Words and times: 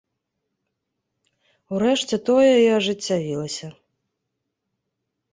Урэшце 1.77 2.15
тое 2.29 2.47
і 2.61 2.65
ажыццявілася. 2.77 3.67